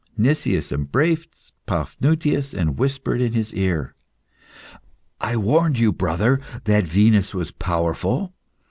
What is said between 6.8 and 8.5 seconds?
Venus was powerful.